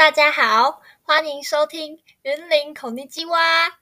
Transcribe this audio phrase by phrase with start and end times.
[0.00, 3.80] 大家好，欢迎收听云林口尼基蛙。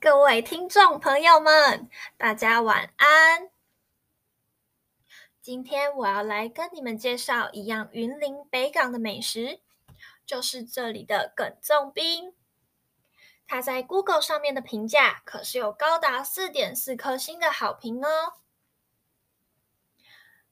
[0.00, 3.48] 各位听众朋友们，大家晚安。
[5.40, 9.60] 今天我要来跟你们介绍一样云林北港的美食，
[10.26, 12.34] 就是这里的梗粽冰。
[13.46, 18.41] 它在 Google 上面的评价可是有高达四点四颗星的好评哦。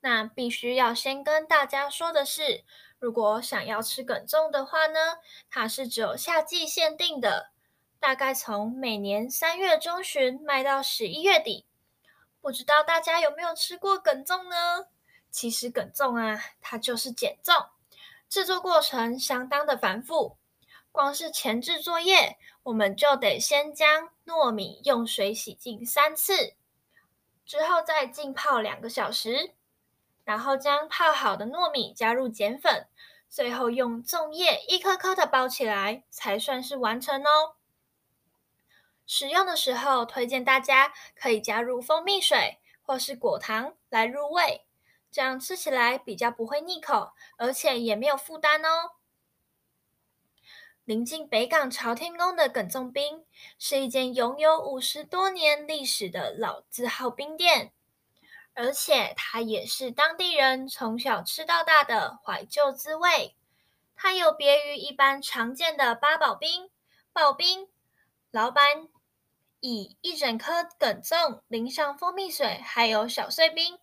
[0.00, 2.64] 那必须要先跟大家说的是，
[2.98, 5.18] 如果想要吃梗粽的话呢，
[5.50, 7.50] 它是只有夏季限定的，
[7.98, 11.66] 大概从每年三月中旬卖到十一月底。
[12.40, 14.86] 不知道大家有没有吃过梗粽呢？
[15.30, 17.68] 其实梗粽啊，它就是碱粽，
[18.28, 20.38] 制作过程相当的繁复。
[20.90, 26.54] 光是前置作业，我们就得先将糯米用水洗净三次，
[27.44, 29.52] 之后再浸泡两个小时，
[30.30, 32.86] 然后将泡好的糯米加入碱粉，
[33.28, 37.56] 最后用粽叶一颗颗的包起来，才算是完成哦。
[39.08, 44.64] 使用的时候，推荐大家可以加入蜂蜜水或是果糖来入味，
[45.10, 48.92] 这样吃起来比较不会腻口，而且也没有负担哦。
[50.84, 53.26] 临近北港朝天宫的耿粽冰
[53.58, 57.72] 是一间拥有五十多年历史的老字号冰店，
[58.62, 63.34] 而且它也是当地人从小吃到大的怀旧滋味。
[63.96, 66.68] 它有别于一般常见的八宝冰、
[67.14, 67.70] 刨冰，
[68.30, 68.86] 老板
[69.60, 73.78] 以一整颗梗粽淋上蜂蜜水，还有小碎冰，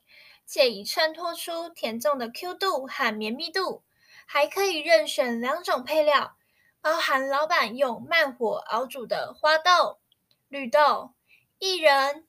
[0.46, 3.82] 借以衬托出甜粽的 Q 度和绵密度，
[4.28, 6.38] 还可以任选两种配料。
[6.82, 9.98] 包含老板用慢火熬煮的花豆、
[10.48, 11.16] 绿豆、
[11.60, 12.28] 薏仁、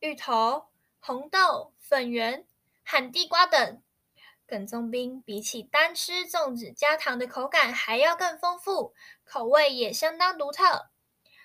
[0.00, 0.66] 芋头、
[0.98, 2.44] 红豆、粉圆
[2.84, 3.80] 和地瓜等。
[4.44, 8.92] 梗粽冰比起单吃粽子加糖的口感还要更丰富，
[9.24, 10.90] 口味也相当独特。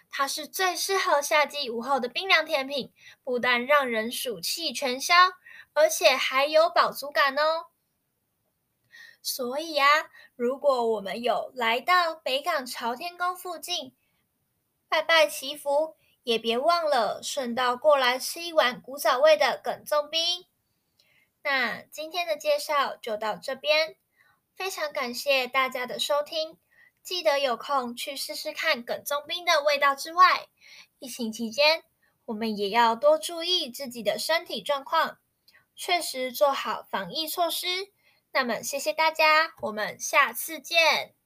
[0.09, 2.91] 它是最适合夏季午后的冰凉甜品，
[3.23, 5.15] 不但让人暑气全消，
[5.73, 7.67] 而且还有饱足感哦。
[9.21, 9.87] 所以啊，
[10.35, 13.95] 如果我们有来到北港朝天宫附近
[14.89, 20.45] 拜拜祈福，也别忘了顺道过来吃一碗古早味的梗粽冰。
[21.43, 23.95] 那今天的介绍就到这边，
[24.55, 26.57] 非常感谢大家的收听。
[27.01, 30.47] 记得有空去试试看梗粽冰的味道之外，
[30.99, 31.83] 疫情期间
[32.25, 35.17] 我们也要多注意自己的身体状况，
[35.75, 37.91] 确实做好防疫措施。
[38.33, 41.20] 那么，谢谢大家，我们下次见。